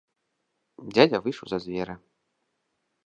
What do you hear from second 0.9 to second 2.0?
Дзядзя выйшаў за дзверы.